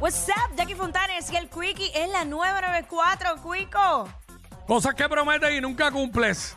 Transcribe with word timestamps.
What's 0.00 0.28
up, 0.28 0.54
Jackie 0.56 0.76
Fontanes 0.76 1.28
y 1.32 1.36
el 1.36 1.48
Quickie 1.48 1.90
en 1.94 2.12
la 2.12 2.24
994, 2.24 3.34
Quico. 3.42 4.08
Cosas 4.66 4.94
que 4.94 5.08
prometes 5.08 5.50
y 5.50 5.60
nunca 5.60 5.90
cumples. 5.90 6.54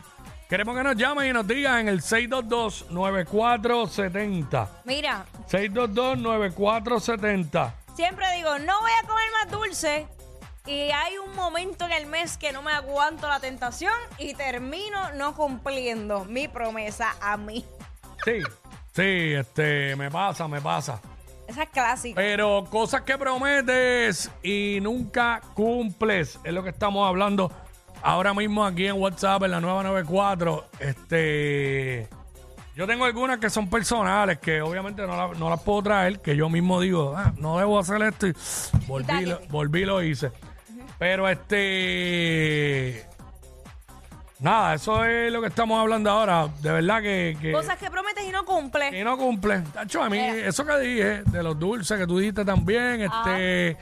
Queremos 0.48 0.76
que 0.76 0.82
nos 0.84 0.94
llamen 0.96 1.30
y 1.30 1.32
nos 1.32 1.44
digan 1.46 1.80
en 1.80 1.88
el 1.88 2.00
622-9470. 2.02 4.68
Mira, 4.84 5.24
622-9470. 5.50 7.72
siempre 7.96 8.24
digo, 8.36 8.58
no 8.60 8.80
voy 8.80 8.92
a 9.02 9.06
comer 9.06 9.24
más 9.32 9.50
dulce. 9.50 10.06
Y 10.66 10.90
hay 10.92 11.18
un 11.18 11.34
momento 11.34 11.84
en 11.86 11.92
el 11.92 12.06
mes 12.06 12.36
que 12.38 12.52
no 12.52 12.62
me 12.62 12.72
aguanto 12.72 13.26
la 13.28 13.40
tentación 13.40 13.92
y 14.18 14.34
termino 14.34 15.12
no 15.14 15.34
cumpliendo 15.34 16.24
mi 16.24 16.46
promesa 16.46 17.16
a 17.20 17.36
mí. 17.36 17.64
Sí, 18.24 18.38
sí, 18.94 19.32
este, 19.34 19.96
me 19.96 20.08
pasa, 20.10 20.46
me 20.46 20.60
pasa. 20.60 21.00
Esa 21.48 21.64
es 21.64 21.70
clásica. 21.70 22.14
Pero 22.14 22.64
cosas 22.70 23.02
que 23.02 23.18
prometes 23.18 24.30
y 24.42 24.78
nunca 24.80 25.40
cumples. 25.54 26.38
Es 26.44 26.52
lo 26.52 26.62
que 26.62 26.70
estamos 26.70 27.08
hablando 27.08 27.50
ahora 28.00 28.32
mismo 28.32 28.64
aquí 28.64 28.86
en 28.86 28.94
WhatsApp, 29.00 29.42
en 29.42 29.50
la 29.50 29.60
nueva 29.60 29.82
94. 29.82 30.66
Este. 30.78 32.08
Yo 32.76 32.86
tengo 32.86 33.04
algunas 33.04 33.38
que 33.38 33.50
son 33.50 33.68
personales, 33.68 34.38
que 34.38 34.62
obviamente 34.62 35.06
no, 35.06 35.14
la- 35.16 35.36
no 35.38 35.50
las 35.50 35.60
puedo 35.60 35.82
traer, 35.82 36.20
que 36.20 36.34
yo 36.36 36.48
mismo 36.48 36.80
digo, 36.80 37.12
"Ah, 37.14 37.32
no 37.36 37.58
debo 37.58 37.78
hacer 37.78 38.00
esto 38.02 38.28
y 38.28 38.34
volví, 38.86 39.26
lo- 39.26 39.40
volví 39.50 39.82
y 39.82 39.84
lo 39.84 40.02
hice. 40.02 40.30
Pero 41.02 41.28
este. 41.28 43.04
Nada, 44.38 44.74
eso 44.74 45.04
es 45.04 45.32
lo 45.32 45.40
que 45.40 45.48
estamos 45.48 45.80
hablando 45.80 46.08
ahora. 46.08 46.46
De 46.60 46.70
verdad 46.70 47.02
que. 47.02 47.36
que 47.40 47.50
Cosas 47.50 47.76
que 47.76 47.90
prometes 47.90 48.22
y 48.24 48.30
no 48.30 48.44
cumples. 48.44 48.94
y 48.94 49.02
no 49.02 49.18
cumple. 49.18 49.62
Tacho, 49.74 50.00
a 50.00 50.08
mí, 50.08 50.20
eso 50.20 50.64
que 50.64 50.78
dije, 50.78 51.22
de 51.24 51.42
los 51.42 51.58
dulces 51.58 51.98
que 51.98 52.06
tú 52.06 52.20
dijiste 52.20 52.44
también, 52.44 53.00
este. 53.00 53.76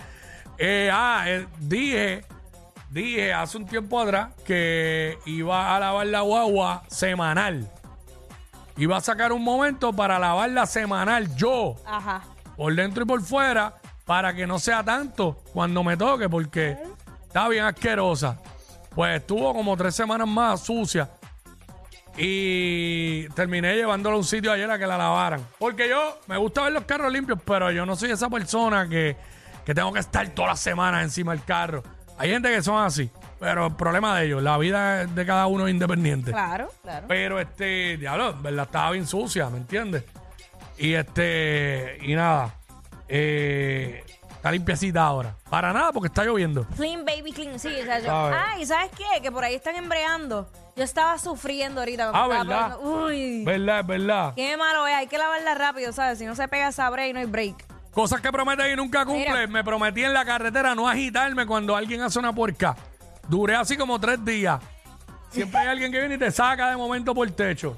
eh, 0.56 0.90
ah, 0.90 1.24
eh, 1.26 1.46
dije, 1.58 2.24
dije 2.88 3.34
hace 3.34 3.58
un 3.58 3.66
tiempo 3.66 4.00
atrás 4.00 4.30
que 4.46 5.18
iba 5.26 5.76
a 5.76 5.78
lavar 5.78 6.06
la 6.06 6.22
guagua 6.22 6.84
semanal. 6.88 7.70
Iba 8.78 8.96
a 8.96 9.00
sacar 9.02 9.30
un 9.30 9.44
momento 9.44 9.92
para 9.92 10.18
lavarla 10.18 10.64
semanal 10.64 11.36
yo, 11.36 11.74
Ajá. 11.84 12.22
por 12.56 12.74
dentro 12.74 13.02
y 13.02 13.06
por 13.06 13.20
fuera, 13.20 13.74
para 14.06 14.32
que 14.32 14.46
no 14.46 14.58
sea 14.58 14.82
tanto 14.82 15.42
cuando 15.52 15.84
me 15.84 15.98
toque, 15.98 16.26
porque 16.30 16.78
está 17.30 17.48
bien 17.48 17.64
asquerosa. 17.64 18.36
Pues 18.92 19.20
estuvo 19.20 19.54
como 19.54 19.76
tres 19.76 19.94
semanas 19.94 20.26
más 20.26 20.60
sucia. 20.62 21.08
Y 22.16 23.28
terminé 23.30 23.76
llevándola 23.76 24.16
a 24.16 24.18
un 24.18 24.24
sitio 24.24 24.50
ayer 24.50 24.68
a 24.68 24.76
que 24.76 24.86
la 24.86 24.98
lavaran. 24.98 25.46
Porque 25.60 25.88
yo 25.88 26.18
me 26.26 26.36
gusta 26.36 26.62
ver 26.62 26.72
los 26.72 26.84
carros 26.84 27.12
limpios, 27.12 27.38
pero 27.44 27.70
yo 27.70 27.86
no 27.86 27.94
soy 27.94 28.10
esa 28.10 28.28
persona 28.28 28.88
que, 28.88 29.16
que 29.64 29.72
tengo 29.72 29.92
que 29.92 30.00
estar 30.00 30.28
todas 30.30 30.50
las 30.50 30.60
semanas 30.60 31.04
encima 31.04 31.30
del 31.30 31.44
carro. 31.44 31.84
Hay 32.18 32.30
gente 32.30 32.50
que 32.50 32.62
son 32.62 32.82
así, 32.82 33.08
pero 33.38 33.68
el 33.68 33.76
problema 33.76 34.18
de 34.18 34.26
ellos, 34.26 34.42
la 34.42 34.58
vida 34.58 35.06
de 35.06 35.24
cada 35.24 35.46
uno 35.46 35.68
es 35.68 35.72
independiente. 35.72 36.32
Claro, 36.32 36.68
claro. 36.82 37.06
Pero 37.06 37.38
este, 37.38 37.96
diablo, 37.96 38.34
verdad 38.42 38.66
estaba 38.66 38.90
bien 38.90 39.06
sucia, 39.06 39.48
¿me 39.50 39.58
entiendes? 39.58 40.02
Y 40.78 40.94
este, 40.94 41.96
y 42.02 42.14
nada, 42.16 42.56
eh, 43.08 44.04
está 44.40 44.50
limpiecita 44.50 45.02
ahora. 45.02 45.34
Para 45.50 45.70
nada, 45.72 45.92
porque 45.92 46.06
está 46.08 46.24
lloviendo. 46.24 46.64
Clean 46.76 47.04
baby 47.04 47.30
clean, 47.32 47.58
sí. 47.58 47.68
O 47.68 47.84
sea, 47.84 47.98
yo, 47.98 48.06
¿Sabes? 48.06 48.38
ah, 48.40 48.58
y 48.58 48.64
¿sabes 48.66 48.90
qué? 48.96 49.20
Que 49.20 49.30
por 49.30 49.44
ahí 49.44 49.54
están 49.54 49.76
embreando. 49.76 50.50
Yo 50.76 50.82
estaba 50.84 51.18
sufriendo 51.18 51.80
ahorita. 51.80 52.10
cuando 52.10 52.18
Ah, 52.18 52.38
estaba 52.40 52.44
¿verdad? 52.68 52.76
probando. 52.78 53.06
Uy, 53.06 53.44
¿Verdad? 53.44 53.80
Es 53.80 53.86
verdad. 53.86 54.32
qué 54.34 54.56
malo 54.56 54.86
es. 54.86 54.94
Hay 54.94 55.06
que 55.08 55.18
lavarla 55.18 55.54
rápido, 55.54 55.92
¿sabes? 55.92 56.18
Si 56.18 56.24
no 56.24 56.34
se 56.34 56.48
pega 56.48 56.68
esa 56.68 56.88
break, 56.88 57.12
no 57.12 57.20
hay 57.20 57.26
break. 57.26 57.54
Cosas 57.92 58.20
que 58.22 58.32
prometes 58.32 58.72
y 58.72 58.76
nunca 58.76 59.04
cumples. 59.04 59.28
Mira. 59.28 59.46
Me 59.46 59.62
prometí 59.62 60.02
en 60.04 60.14
la 60.14 60.24
carretera 60.24 60.74
no 60.74 60.88
agitarme 60.88 61.44
cuando 61.44 61.76
alguien 61.76 62.00
hace 62.00 62.18
una 62.18 62.32
puerca. 62.32 62.74
Duré 63.28 63.56
así 63.56 63.76
como 63.76 64.00
tres 64.00 64.24
días. 64.24 64.58
Siempre 65.30 65.60
hay 65.60 65.66
alguien 65.68 65.92
que 65.92 65.98
viene 66.00 66.14
y 66.14 66.18
te 66.18 66.30
saca 66.30 66.70
de 66.70 66.76
momento 66.76 67.14
por 67.14 67.26
el 67.28 67.34
techo. 67.34 67.76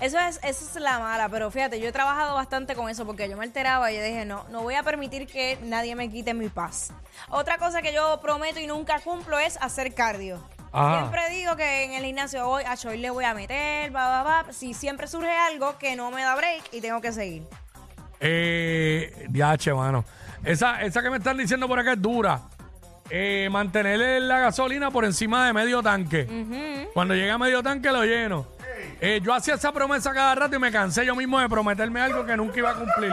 Eso 0.00 0.18
es, 0.18 0.38
eso 0.42 0.64
es 0.66 0.74
la 0.76 0.98
mala, 0.98 1.28
pero 1.30 1.50
fíjate, 1.50 1.80
yo 1.80 1.88
he 1.88 1.92
trabajado 1.92 2.34
bastante 2.34 2.74
con 2.74 2.90
eso 2.90 3.06
porque 3.06 3.28
yo 3.30 3.36
me 3.36 3.44
alteraba 3.44 3.90
y 3.90 3.96
yo 3.96 4.02
dije, 4.02 4.26
no, 4.26 4.44
no 4.50 4.62
voy 4.62 4.74
a 4.74 4.82
permitir 4.82 5.26
que 5.26 5.58
nadie 5.62 5.96
me 5.96 6.10
quite 6.10 6.34
mi 6.34 6.48
paz. 6.48 6.92
Otra 7.30 7.56
cosa 7.56 7.80
que 7.80 7.94
yo 7.94 8.20
prometo 8.20 8.60
y 8.60 8.66
nunca 8.66 9.00
cumplo 9.00 9.38
es 9.38 9.56
hacer 9.60 9.94
cardio. 9.94 10.38
Ajá. 10.70 10.98
Siempre 10.98 11.30
digo 11.30 11.56
que 11.56 11.84
en 11.84 11.92
el 11.92 12.04
gimnasio 12.04 12.46
hoy, 12.46 12.64
a 12.64 12.76
hoy 12.86 12.98
le 12.98 13.08
voy 13.08 13.24
a 13.24 13.32
meter, 13.32 13.94
va, 13.94 14.08
va, 14.08 14.22
va. 14.22 14.52
Si 14.52 14.74
siempre 14.74 15.06
surge 15.06 15.30
algo 15.30 15.78
que 15.78 15.96
no 15.96 16.10
me 16.10 16.22
da 16.22 16.34
break 16.34 16.64
y 16.72 16.82
tengo 16.82 17.00
que 17.00 17.12
seguir. 17.12 17.44
Eh, 18.20 19.26
diache, 19.30 19.72
mano. 19.72 20.04
Esa, 20.44 20.82
esa 20.82 21.02
que 21.02 21.08
me 21.08 21.16
están 21.16 21.38
diciendo 21.38 21.66
por 21.66 21.78
acá 21.78 21.94
es 21.94 22.02
dura. 22.02 22.42
Eh, 23.08 23.48
mantener 23.50 24.20
la 24.22 24.40
gasolina 24.40 24.90
por 24.90 25.06
encima 25.06 25.46
de 25.46 25.54
medio 25.54 25.82
tanque. 25.82 26.88
Cuando 26.92 27.14
llegue 27.14 27.30
a 27.30 27.38
medio 27.38 27.62
tanque 27.62 27.90
lo 27.90 28.04
lleno. 28.04 28.55
Eh, 29.00 29.20
yo 29.22 29.34
hacía 29.34 29.54
esa 29.54 29.72
promesa 29.72 30.12
cada 30.12 30.34
rato 30.34 30.56
y 30.56 30.58
me 30.58 30.72
cansé 30.72 31.04
yo 31.04 31.14
mismo 31.14 31.38
de 31.38 31.48
prometerme 31.48 32.00
algo 32.00 32.24
que 32.24 32.36
nunca 32.36 32.58
iba 32.58 32.70
a 32.70 32.74
cumplir. 32.74 33.12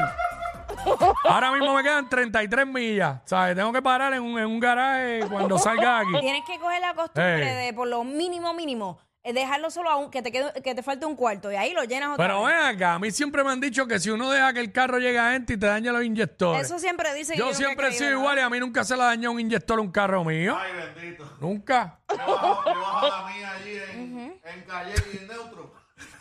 Ahora 1.24 1.52
mismo 1.52 1.74
me 1.76 1.84
quedan 1.84 2.10
33 2.10 2.66
millas. 2.68 3.22
¿Sabes? 3.26 3.56
Tengo 3.56 3.72
que 3.72 3.82
parar 3.82 4.14
en 4.14 4.22
un, 4.24 4.40
en 4.40 4.46
un 4.46 4.60
garaje 4.60 5.22
cuando 5.30 5.58
salga 5.58 6.00
aquí. 6.00 6.12
Tienes 6.20 6.44
que 6.46 6.60
coger 6.60 6.82
la 6.82 6.94
costumbre 6.94 7.60
Ey. 7.62 7.66
de 7.68 7.74
por 7.74 7.88
lo 7.88 8.04
mínimo 8.04 8.54
mínimo 8.54 9.00
eh, 9.02 9.13
dejarlo 9.32 9.72
solo 9.72 9.90
a 9.90 9.96
un, 9.96 10.12
que 10.12 10.22
te 10.22 10.32
quede, 10.32 10.52
que 10.62 10.76
te 10.76 10.84
falte 10.84 11.06
un 11.06 11.16
cuarto 11.16 11.50
y 11.50 11.56
ahí 11.56 11.72
lo 11.72 11.84
llenas 11.86 12.10
otra 12.14 12.26
Pero 12.26 12.44
vez. 12.44 12.56
ven 12.58 12.66
acá, 12.76 12.94
a 12.96 13.00
mí 13.00 13.10
siempre 13.12 13.42
me 13.44 13.52
han 13.52 13.62
dicho 13.62 13.88
que 13.88 14.00
si 14.00 14.10
uno 14.10 14.30
deja 14.30 14.52
que 14.52 14.60
el 14.60 14.74
carro 14.74 15.00
llegue 15.00 15.18
a 15.20 15.32
gente 15.32 15.54
y 15.54 15.58
te 15.58 15.66
daña 15.68 15.94
los 15.94 16.04
inyectores. 16.04 16.66
Eso 16.66 16.78
siempre 16.80 17.14
dicen. 17.14 17.38
yo 17.38 17.54
siempre 17.54 17.88
he 17.88 17.92
sido 17.94 18.12
¿no? 18.12 18.20
igual 18.20 18.38
y 18.40 18.42
a 18.42 18.50
mí 18.50 18.60
nunca 18.60 18.84
se 18.84 18.98
le 18.98 19.04
dañó 19.04 19.32
un 19.32 19.40
inyector 19.40 19.80
a 19.80 19.82
un 19.82 19.92
carro 19.92 20.26
mío. 20.26 20.58
Ay, 20.60 20.72
bendito. 20.96 21.38
Nunca. 21.40 22.00
Yo 22.10 22.18
bajo, 22.18 22.74
yo 22.74 22.80
bajo 22.82 23.08
la 23.08 23.34
mía 23.34 23.52
allí 23.54 23.78
en, 23.94 24.42
en 24.44 24.62
calle 24.64 24.94
y 25.14 25.18
en 25.18 25.28
neutro. 25.28 25.74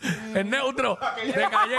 Es 0.35 0.47
neutro. 0.47 0.99
De 1.27 1.33
calle. 1.33 1.77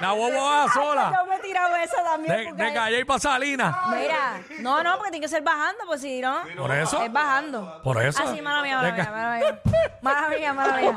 La 0.00 0.12
boba 0.12 0.40
baja 0.40 0.72
sola. 0.74 1.24
Tirado 1.54 1.76
esa 1.76 2.02
también. 2.04 2.36
De, 2.36 2.44
porque 2.46 2.62
de 2.62 2.68
hay- 2.68 2.74
calle 2.74 3.00
y 3.00 3.04
para 3.04 3.20
Salina. 3.20 3.80
Mira, 3.90 4.40
no, 4.60 4.82
no, 4.82 4.96
porque 4.96 5.10
tiene 5.12 5.24
que 5.24 5.28
ser 5.28 5.42
bajando, 5.42 5.84
pues 5.86 6.00
si 6.00 6.20
no, 6.20 6.38
Por 6.56 6.72
eso. 6.74 7.00
es 7.02 7.12
bajando. 7.12 7.80
Por 7.84 8.02
eso. 8.02 8.22
Ah, 8.26 8.32
sí, 8.34 8.42
mala 8.42 8.62
mía, 8.62 8.76
mala 8.76 8.86
De 8.88 8.92
mía, 8.92 9.04
ca- 9.04 9.10
mala 9.12 9.36
mía. 9.38 9.60
Mala 10.02 10.28
mía, 10.28 10.52
mala 10.52 10.76
mía. 10.78 10.96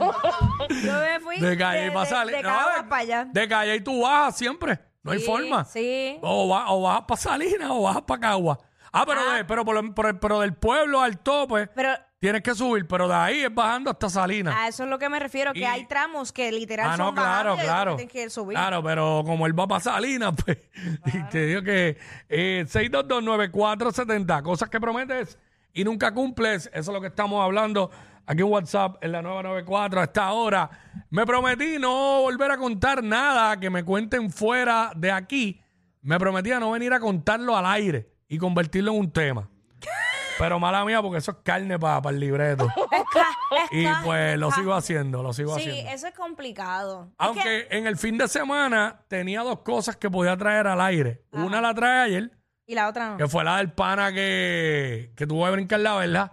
Yo 0.83 0.93
me 0.99 1.19
fui 1.19 1.39
De 1.39 1.57
calle 1.57 1.87
y 1.87 1.91
para 1.91 2.25
de, 2.25 2.41
No, 2.41 2.49
Caguas 2.49 2.83
para 2.89 3.01
allá. 3.01 3.25
de 3.31 3.47
calle 3.47 3.75
y 3.75 3.81
tú 3.81 4.01
bajas 4.01 4.35
siempre. 4.37 4.79
No 5.03 5.11
hay 5.11 5.19
Sí, 5.19 5.25
forma. 5.25 5.63
Sí. 5.65 6.17
O, 6.21 6.49
va- 6.49 6.71
o 6.71 6.81
bajas 6.81 7.03
para 7.07 7.21
Salina 7.21 7.71
o 7.73 7.83
bajas 7.83 8.01
para 8.01 8.19
Cagua. 8.19 8.57
Ah, 8.91 9.03
pero, 9.05 9.21
Ah. 9.29 9.35
de- 9.35 9.45
pero, 9.45 9.63
por 9.63 9.75
lo- 9.75 9.93
por 9.93 10.07
el- 10.07 10.17
pero 10.19 10.39
del 10.39 10.53
pueblo 10.55 11.01
al 11.01 11.19
tope 11.19 11.67
Pero 11.67 11.91
tienes 12.19 12.41
que 12.41 12.55
subir, 12.55 12.87
pero 12.87 13.07
de 13.07 13.13
ahí 13.13 13.39
es 13.43 13.53
bajando 13.53 13.91
hasta 13.91 14.09
Salina. 14.09 14.63
a 14.63 14.67
eso 14.67 14.83
es 14.83 14.89
lo 14.89 14.97
que 14.97 15.07
me 15.09 15.19
refiero, 15.19 15.53
que 15.53 15.59
Y- 15.59 15.63
hay 15.65 15.85
tramos 15.85 16.31
que 16.31 16.51
literal 16.51 16.89
Ah, 16.91 16.97
no, 16.97 17.05
son 17.07 17.15
claro, 17.15 17.51
bajando 17.51 17.55
y 17.55 17.59
hay 17.59 17.65
claro. 17.67 17.91
que 17.91 18.05
tienes 18.05 18.13
que 18.25 18.29
subir. 18.29 18.57
Claro, 18.57 18.81
pero 18.83 19.23
como 19.25 19.45
él 19.45 19.59
va 19.59 19.67
para 19.67 19.81
Salinas, 19.81 20.33
pues 20.45 20.57
y 21.05 21.23
te 21.29 21.45
digo 21.45 21.61
que 21.61 21.97
eh, 22.29 22.65
6229470, 22.67 24.41
cosas 24.43 24.69
que 24.69 24.79
prometes 24.79 25.37
y 25.73 25.83
nunca 25.83 26.13
cumples, 26.13 26.67
eso 26.73 26.91
es 26.91 26.95
lo 26.95 27.01
que 27.01 27.07
estamos 27.07 27.43
hablando 27.43 27.91
aquí 28.25 28.41
en 28.41 28.47
WhatsApp 28.51 28.97
en 29.03 29.11
la 29.11 29.21
994 29.21 30.01
a 30.01 30.03
esta 30.03 30.31
hora. 30.31 30.69
Me 31.09 31.25
prometí 31.25 31.77
no 31.79 32.21
volver 32.21 32.51
a 32.51 32.57
contar 32.57 33.03
nada 33.03 33.59
que 33.59 33.69
me 33.69 33.83
cuenten 33.83 34.31
fuera 34.31 34.91
de 34.95 35.11
aquí. 35.11 35.61
Me 36.01 36.17
prometí 36.19 36.51
a 36.51 36.59
no 36.59 36.71
venir 36.71 36.93
a 36.93 36.99
contarlo 36.99 37.55
al 37.55 37.65
aire 37.67 38.09
y 38.27 38.37
convertirlo 38.37 38.91
en 38.93 38.99
un 38.99 39.11
tema. 39.11 39.49
Pero 40.39 40.59
mala 40.59 40.85
mía, 40.85 41.01
porque 41.01 41.17
eso 41.17 41.31
es 41.31 41.37
carne 41.43 41.77
para 41.79 42.09
el 42.09 42.19
libreto. 42.19 42.67
Y 43.71 43.85
pues 44.03 44.37
lo 44.37 44.51
sigo 44.51 44.73
haciendo, 44.73 45.23
lo 45.23 45.33
sigo 45.33 45.55
Sí, 45.57 45.69
haciendo. 45.69 45.91
eso 45.91 46.07
es 46.07 46.13
complicado. 46.13 47.11
Aunque 47.17 47.67
en 47.71 47.87
el 47.87 47.97
fin 47.97 48.17
de 48.17 48.27
semana 48.27 49.03
tenía 49.07 49.41
dos 49.41 49.59
cosas 49.59 49.95
que 49.97 50.09
podía 50.09 50.35
traer 50.37 50.67
al 50.67 50.79
aire. 50.81 51.23
Una 51.31 51.61
la 51.61 51.73
trae 51.73 52.01
ayer, 52.05 52.31
y 52.65 52.75
la 52.75 52.87
otra 52.89 53.11
no. 53.11 53.17
que 53.17 53.27
fue 53.27 53.43
la 53.43 53.57
del 53.57 53.71
pana 53.71 54.11
que, 54.13 55.11
que 55.15 55.25
tuvo 55.27 55.45
que 55.45 55.51
brincar 55.51 55.79
la 55.79 55.95
verdad. 55.95 56.31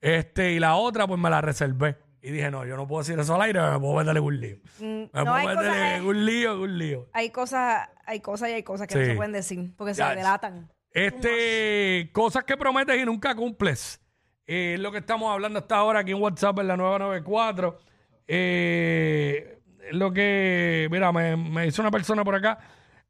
Este, 0.00 0.52
y 0.52 0.58
la 0.58 0.74
otra, 0.76 1.06
pues 1.06 1.20
me 1.20 1.30
la 1.30 1.40
reservé. 1.40 1.98
Y 2.22 2.30
dije, 2.30 2.50
no, 2.50 2.64
yo 2.64 2.76
no 2.76 2.86
puedo 2.86 3.02
decir 3.02 3.18
eso 3.18 3.34
al 3.34 3.42
aire, 3.42 3.60
me 3.60 3.78
puedo 3.78 3.94
meterle 3.94 4.20
un 4.20 4.40
lío. 4.40 4.56
Me 4.80 4.86
Mm, 4.86 5.02
no, 5.12 5.22
puedo 5.24 5.34
hay 5.34 5.46
meterle 5.48 5.68
cosas- 5.70 6.00
un 6.02 6.24
lío, 6.26 6.60
un 6.62 6.78
lío. 6.78 7.08
Hay 7.12 7.30
cosas, 7.30 7.88
hay 8.06 8.20
cosas 8.20 8.48
y 8.50 8.52
hay 8.52 8.62
cosas 8.62 8.86
que 8.88 8.94
no 8.94 9.00
Sí. 9.04 9.10
se 9.10 9.16
pueden 9.16 9.32
decir 9.32 9.72
porque 9.76 9.94
se 9.94 9.98
Ya, 9.98 10.14
delatan. 10.14 10.70
Este, 10.92 12.10
cosas 12.12 12.44
que 12.44 12.56
prometes 12.56 13.00
y 13.00 13.04
nunca 13.04 13.34
cumples. 13.34 14.00
Eh, 14.46 14.74
es 14.74 14.80
lo 14.80 14.92
que 14.92 14.98
estamos 14.98 15.32
hablando 15.32 15.58
hasta 15.58 15.76
ahora 15.76 16.00
aquí 16.00 16.12
en 16.12 16.20
WhatsApp 16.20 16.58
en 16.60 16.68
la 16.68 16.76
994. 16.76 17.78
Eh, 18.26 19.58
es 19.88 19.94
lo 19.94 20.12
que, 20.12 20.88
mira, 20.90 21.12
me, 21.12 21.36
me 21.36 21.66
hizo 21.66 21.82
una 21.82 21.90
persona 21.90 22.24
por 22.24 22.34
acá. 22.34 22.58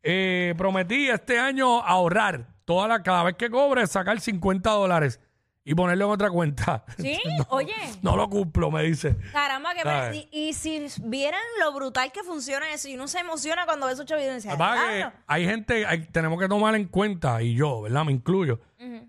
Eh, 0.02 0.55
prometí 0.56 1.08
este 1.08 1.38
año 1.38 1.81
ahorrar 1.82 2.46
toda 2.64 2.88
la, 2.88 3.02
cada 3.02 3.25
vez 3.25 3.37
que 3.37 3.50
cobre, 3.50 3.87
sacar 3.87 4.20
50 4.20 4.70
dólares 4.70 5.20
y 5.64 5.75
ponerlo 5.75 6.06
en 6.06 6.11
otra 6.12 6.31
cuenta. 6.31 6.85
Sí, 6.99 7.19
oye. 7.49 7.75
No 8.03 8.17
lo 8.17 8.29
cumplo, 8.29 8.70
me 8.70 8.82
dice. 8.82 9.17
Caramba, 9.32 9.75
que 9.75 9.82
¿Sabes? 9.82 10.26
y, 10.32 10.49
y 10.49 10.53
si 10.55 10.87
vieran 11.05 11.41
lo 11.61 11.73
brutal 11.73 12.11
que 12.12 12.23
funciona 12.23 12.73
eso 12.73 12.88
y 12.88 12.94
uno 12.94 13.06
se 13.09 13.20
emociona 13.20 13.64
cuando 13.64 13.87
ve 13.87 13.93
esos 13.93 14.06
"Diablo". 14.06 15.12
hay 15.26 15.44
gente, 15.47 15.87
hay- 15.87 16.06
tenemos 16.06 16.38
que 16.41 16.49
tomar 16.49 16.75
en 16.75 16.87
cuenta, 16.87 17.43
y 17.43 17.55
yo, 17.55 17.82
¿verdad? 17.82 18.05
Me 18.05 18.12
incluyo, 18.12 18.61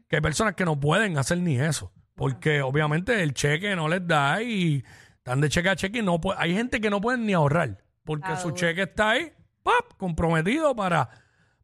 que 0.08 0.16
hay 0.18 0.22
personas 0.22 0.54
que 0.56 0.66
no 0.66 0.80
pueden 0.80 1.18
hacer 1.18 1.40
ni 1.40 1.60
eso. 1.60 1.92
Porque 2.16 2.62
obviamente 2.62 3.24
el 3.24 3.34
cheque 3.34 3.76
no 3.76 3.88
les 3.88 4.06
da 4.08 4.42
y 4.44 4.84
están 5.18 5.42
de 5.42 5.50
cheque 5.50 5.70
a 5.70 5.76
cheque 5.76 6.00
y 6.00 6.02
no 6.04 6.20
hay 6.38 6.54
gente 6.54 6.80
que 6.80 6.92
no 6.92 7.02
pueden 7.02 7.26
ni 7.26 7.34
ahorrar. 7.34 7.84
Porque 8.06 8.36
su 8.38 8.52
cheque 8.52 8.84
está 8.84 9.12
ahí, 9.12 9.32
¡pap! 9.64 9.98
comprometido 9.98 10.76
para, 10.76 11.10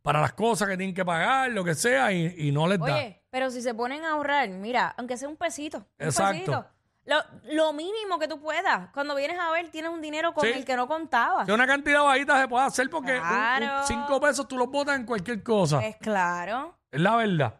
para 0.02 0.22
las 0.22 0.34
cosas 0.34 0.68
que 0.68 0.78
tienen 0.78 0.96
que 0.96 1.04
pagar, 1.06 1.50
lo 1.52 1.64
que 1.64 1.76
sea, 1.76 2.12
y, 2.12 2.34
y 2.38 2.52
no 2.52 2.68
les 2.68 2.80
da. 2.80 2.86
Oye, 2.96 3.22
pero 3.30 3.52
si 3.52 3.62
se 3.62 3.74
ponen 3.74 4.04
a 4.06 4.12
ahorrar, 4.12 4.48
mira, 4.50 4.94
aunque 4.98 5.18
sea 5.18 5.28
un 5.30 5.36
pesito. 5.38 5.78
un 5.80 5.86
Exacto. 6.08 6.34
pesito, 6.34 6.66
lo, 7.06 7.18
lo 7.54 7.74
mínimo 7.74 8.18
que 8.20 8.28
tú 8.28 8.40
puedas. 8.40 8.90
Cuando 8.94 9.16
vienes 9.16 9.38
a 9.40 9.52
ver, 9.52 9.70
tienes 9.70 9.92
un 9.92 10.02
dinero 10.02 10.34
con 10.34 10.46
Sí. 10.46 10.52
el 10.56 10.64
que 10.66 10.76
no 10.76 10.88
contabas. 10.88 11.46
Si 11.48 11.52
una 11.52 11.66
cantidad 11.68 12.04
bajita 12.04 12.40
se 12.42 12.48
puede 12.48 12.66
hacer 12.66 12.90
porque 12.90 13.14
un- 13.14 13.18
un 13.22 13.28
Claro. 13.28 13.84
cinco 13.88 14.20
pesos 14.22 14.48
tú 14.48 14.58
los 14.58 14.70
botas 14.70 14.96
en 14.96 15.06
cualquier 15.06 15.42
cosa. 15.44 15.84
Es 15.86 15.98
claro. 15.98 16.78
Es 16.92 17.02
la 17.02 17.16
verdad. 17.16 17.56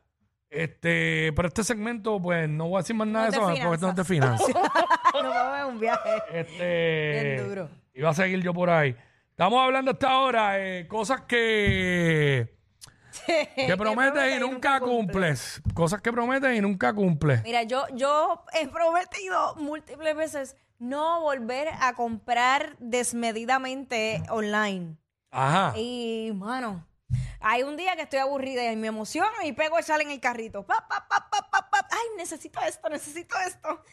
Este, 0.50 1.32
pero 1.36 1.48
este 1.48 1.64
segmento, 1.64 2.20
pues, 2.22 2.50
no 2.50 2.68
voy 2.70 2.78
a 2.78 2.82
decir 2.82 2.96
más 2.96 3.08
nada 3.08 3.26
No 3.26 3.32
de 3.32 3.32
te 3.32 3.38
eso 3.38 3.46
porque 3.64 3.74
esto 3.76 3.88
no 3.88 3.96
te 3.96 4.04
financia. 4.04 4.48
Nos 5.14 5.24
vamos 5.34 5.60
en 5.60 5.66
un 5.66 5.80
viaje. 5.80 6.10
Este. 6.32 7.36
Bien 7.36 7.48
duro. 7.50 7.70
Iba 7.94 8.10
a 8.10 8.14
seguir 8.14 8.42
yo 8.42 8.54
por 8.54 8.70
ahí. 8.70 8.96
Estamos 9.40 9.64
hablando 9.64 9.92
hasta 9.92 10.12
ahora 10.12 10.60
eh, 10.60 10.86
cosas 10.86 11.22
que, 11.22 12.58
que 13.56 13.78
prometes 13.78 14.36
y 14.36 14.38
nunca 14.42 14.82
cumples. 14.82 15.62
Cosas 15.74 16.02
que 16.02 16.12
prometes 16.12 16.58
y 16.58 16.60
nunca 16.60 16.94
cumples. 16.94 17.42
Mira, 17.44 17.64
yo, 17.64 17.86
yo 17.94 18.44
he 18.52 18.68
prometido 18.68 19.56
múltiples 19.56 20.14
veces 20.14 20.58
no 20.78 21.22
volver 21.22 21.70
a 21.80 21.94
comprar 21.94 22.76
desmedidamente 22.80 24.22
online. 24.28 24.98
Ajá. 25.32 25.72
Y, 25.78 26.34
mano, 26.36 26.86
hay 27.40 27.64
un 27.64 27.78
día 27.78 27.96
que 27.96 28.02
estoy 28.02 28.20
aburrida 28.20 28.70
y 28.70 28.76
me 28.76 28.88
emociono 28.88 29.32
y 29.46 29.54
pego 29.54 29.78
el 29.78 29.86
sal 29.86 30.02
en 30.02 30.12
el 30.12 30.20
carrito. 30.20 30.66
Pa, 30.66 30.86
pa, 30.90 31.08
pa, 31.08 31.30
pa, 31.32 31.50
pa, 31.50 31.70
pa. 31.70 31.88
Ay, 31.90 32.18
necesito 32.18 32.60
esto, 32.60 32.90
necesito 32.90 33.38
esto. 33.48 33.84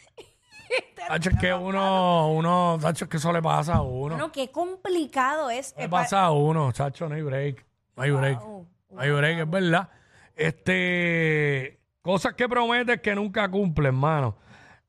Tacho, 1.08 1.30
es 1.30 1.38
que 1.38 1.54
uno, 1.54 2.32
uno, 2.32 2.78
tacho, 2.80 3.04
es 3.04 3.10
que 3.10 3.16
eso 3.18 3.32
le 3.32 3.40
pasa 3.40 3.74
a 3.74 3.82
uno. 3.82 4.16
Bueno, 4.16 4.32
qué 4.32 4.50
complicado 4.50 5.50
es. 5.50 5.72
Le 5.78 5.84
eh, 5.84 5.88
pa- 5.88 6.02
pasa 6.02 6.22
a 6.24 6.32
uno, 6.32 6.72
chacho, 6.72 7.08
no 7.08 7.14
hay 7.14 7.22
break. 7.22 7.64
No 7.96 8.02
hay 8.02 8.10
break. 8.10 8.40
Wow. 8.40 8.66
No 8.90 9.00
hay 9.00 9.10
break, 9.12 9.38
es 9.38 9.50
verdad. 9.50 9.88
Este, 10.34 11.78
cosas 12.02 12.34
que 12.34 12.48
prometes 12.48 13.00
que 13.00 13.14
nunca 13.14 13.48
cumples, 13.50 13.88
hermano. 13.88 14.36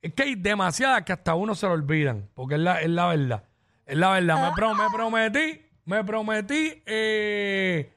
Es 0.02 0.14
que 0.14 0.24
hay 0.24 0.36
demasiadas 0.36 1.04
que 1.04 1.14
hasta 1.14 1.36
uno 1.36 1.54
se 1.56 1.68
lo 1.68 1.74
olvidan, 1.74 2.30
porque 2.34 2.56
es 2.56 2.62
la, 2.62 2.82
es 2.82 2.90
la 2.90 3.08
verdad. 3.08 3.44
Es 3.86 3.98
la 3.98 4.12
verdad. 4.12 4.50
Me, 4.50 4.56
pro- 4.56 4.76
me 4.76 4.90
prometí, 4.94 5.62
me 5.86 6.04
prometí, 6.04 6.82
eh, 6.86 7.94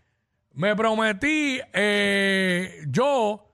me 0.53 0.75
prometí 0.77 1.61
eh, 1.73 2.83
yo 2.89 3.50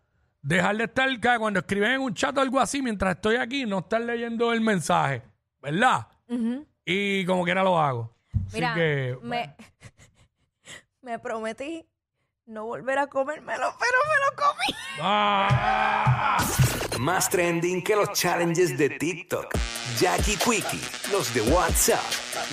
dejar 0.47 0.77
de 0.77 0.85
estar 0.85 1.39
cuando 1.39 1.59
escriben 1.59 1.93
en 1.93 2.01
un 2.01 2.15
chat 2.15 2.37
o 2.39 2.41
algo 2.41 2.61
así 2.61 2.81
mientras 2.81 3.17
estoy 3.17 3.37
aquí, 3.37 3.67
no 3.67 3.81
estar 3.81 4.01
leyendo 4.01 4.53
el 4.53 4.61
mensaje, 4.61 5.23
¿verdad? 5.61 6.07
Y 6.85 7.25
como 7.27 7.45
quiera 7.45 7.65
lo 7.65 7.79
hago. 7.79 8.15
Así 8.47 8.57
Mira, 8.57 8.75
que, 8.75 9.19
me, 9.23 9.57
me 11.03 11.19
prometí 11.19 11.85
no 12.47 12.65
volver 12.65 12.99
a 12.99 13.09
comérmelo, 13.09 13.75
pero 13.79 13.99
me 14.09 14.25
lo 14.25 14.37
comí. 14.37 14.79
¡Ah! 15.01 16.39
Más 17.01 17.29
trending 17.29 17.83
que 17.83 17.97
los 17.97 18.13
challenges 18.13 18.79
de 18.79 18.91
TikTok. 18.91 19.53
Jackie 19.99 20.37
Quickie, 20.37 20.81
los 21.11 21.35
de 21.35 21.41
WhatsApp, 21.43 22.05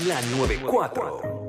la 0.07 0.19
94. 0.36 1.43